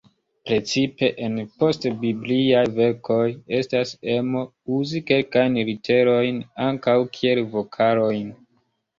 [0.49, 3.25] Precipe en post-bibliaj verkoj,
[3.57, 4.41] estas emo
[4.77, 8.33] uzi kelkajn literojn ankaŭ kiel vokalojn.